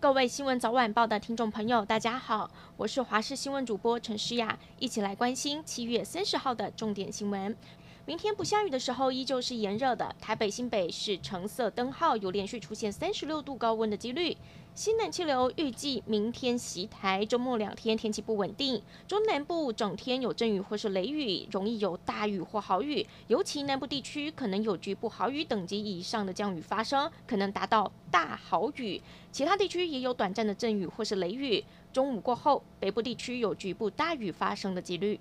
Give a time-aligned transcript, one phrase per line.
[0.00, 7.56] 各位新闻早晚报的听众朋友，大家好，我是华视新闻主播陈诗雅，一起来关心七月三十号的重点新闻。
[8.06, 10.14] 明天不下雨的时候，依旧是炎热的。
[10.20, 14.36] 台北新北市橙色灯号有连续出现三十六度高温的几率。
[14.78, 18.80] 西南气流预计明天袭台，周末两天天气不稳定。
[19.08, 29.02] 中南部整天有阵雨或是雷雨，容易有大雨或豪雨，尤其南部地区可能有局部豪雨等级以上的降雨发生，可能达到大豪雨。
[29.32, 31.64] 其他地区也有短暂的阵雨或是雷雨。
[31.92, 35.18] 中午过后，北部地区有局部大雨发生的几率。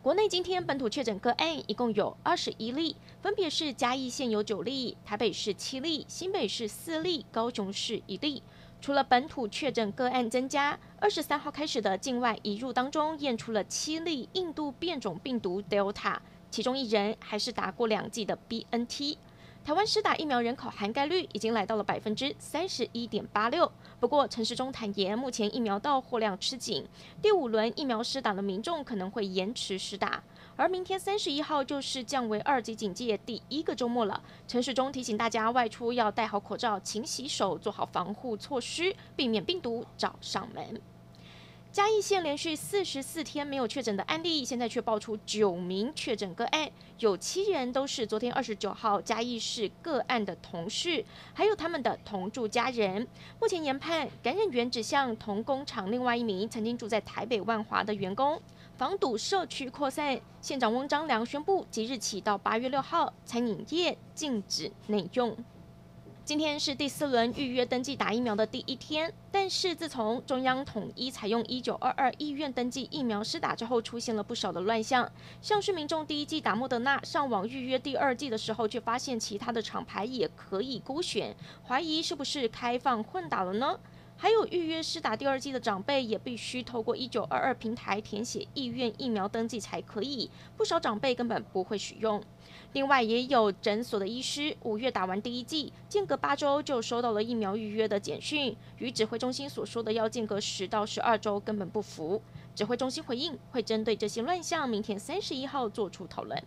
[0.00, 8.40] 国内今天本土确诊个案一共有二十一例，分别是嘉义县有九例，台北市七例，新北市四例，高雄市一例。
[8.80, 16.16] 除了本土确诊个案增加，二十三号开始的境外移入当中验出了七例印度变种病毒 Delta，
[16.48, 19.18] 其中一人还是打过两剂的 BNT。
[19.64, 23.70] 台湾施打疫苗人口涵盖率已经来到了百分之三十一点八六。
[24.00, 26.86] 不过陈时中坦言，目前疫苗到货量吃紧，
[27.20, 30.22] 第五轮疫苗施打的民众可能会延迟施打。
[30.56, 34.22] 而明天三十一号就是降为二级警戒第一个周末了。
[34.46, 40.80] 陈时中提醒大家外出要戴好口罩、勤洗手，做好防护措施，避免病毒找上门。
[41.78, 53.06] 嘉义县连续四十四天没有确诊的案例，现在却爆出九名确诊个案，有七人都是昨天二十九号嘉义市个案的同事，还有他们的同住家人。
[53.40, 58.42] 目前研判感染源指向同工厂另外一名曾经住在台北万华的员工，
[58.76, 60.20] 防堵社区扩散。
[60.40, 65.36] 县长翁章梁宣布，即日起到八月六号，餐饮业禁止内用。
[66.28, 75.10] 今天是第四轮预约登记打疫苗的第一天，但是自从中央统一采用一九二二医院登记疫苗施打之后，出现了不少的乱象。
[75.40, 81.34] 像是民众第一季打莫德纳，上网预约第二季的时候，却发现其他的厂牌也可以勾选，
[81.66, 83.80] 怀疑是不是开放混打了呢？
[84.20, 92.20] 还有预约施打第二剂的长辈，也必须透过一九二二平台填写意愿疫苗登记才可以，不少长辈根本不会使用。
[92.72, 102.20] 另外，也有诊所的医师五月打完第一剂，间隔八周就收到了疫苗预约的简讯，与指挥中心所说的要间隔十到十二周根本不符。
[102.56, 106.42] 指挥中心回应会针对这些乱象，明天三十一号做出讨论。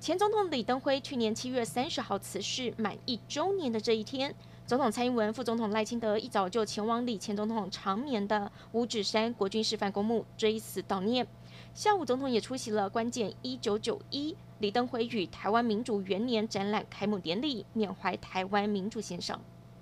[0.00, 4.34] 前总统李登辉去年七月三十号辞世满一周年的这一天，
[4.66, 11.26] 总统蔡英文、副总统赖清德一早就前往李前总统长眠的五指山国军示范公墓追思悼念。
[11.74, 19.38] 下午，总统也出席了关键一九九一李登辉与台湾民主元年展览开幕典礼，缅怀台湾民主先生。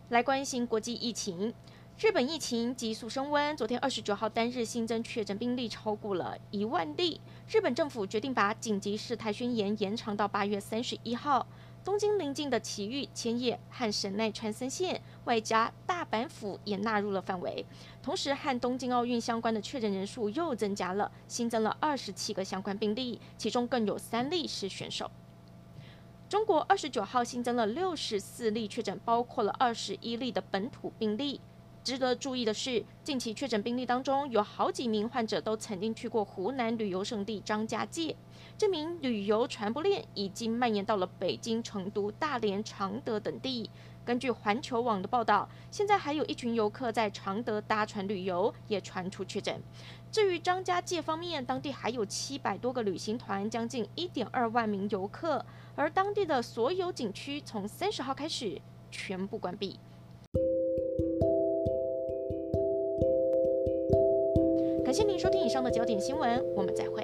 [0.09, 1.55] 来关心国际疫情，
[1.97, 7.21] 日本疫情急速升温，昨天二十九号单日新增确诊病例超过了一万例。
[7.49, 11.47] 日本政府决定把紧急事态宣言延长到八月三十一号。
[11.85, 17.67] 东京临近的埼玉、千叶和神奈川三县，外加大阪府也纳入了范围。
[18.01, 25.11] 同时，和东京奥运相关的确诊人数又增加了，新增了二十七个相关病例，其中更有三例是选手。
[26.29, 31.41] 中国二十九号新增了六十四例确诊，包括了二十一例的本土病例。
[31.85, 38.15] 值得注意的是，近期确诊病例当中有好几名患者都曾经去过湖南旅游胜地张家界，
[38.57, 43.69] 这名旅游传播链已经蔓延到了北京、成都、大连、常德等地。
[44.05, 49.61] 根据环球网的报道，现在还有一群游客在常德搭船旅游，也传出确诊。
[50.13, 55.45] 至于张家界方面，当地还有七百多个旅行团，将近一点二万名游客，
[55.75, 58.61] 而当地的所有景区从三十号开始
[58.93, 59.81] 全部关闭。
[64.93, 67.03] 感谢您收听以上的焦点新闻，我们再会。